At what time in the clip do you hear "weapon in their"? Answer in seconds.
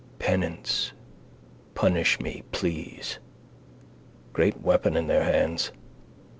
4.59-5.23